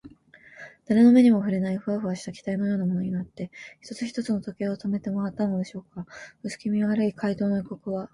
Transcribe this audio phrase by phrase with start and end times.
[0.85, 3.51] だれの目にもふれない、フワフワした気体のようなものになって、
[3.81, 6.07] 一つ一つ時計を止めてまわったのでしょうか。
[6.41, 8.09] うすきみの悪い怪盗の予告は、